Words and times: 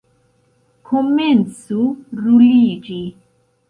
Komencu 0.93 1.81
ruliĝi! 2.25 3.03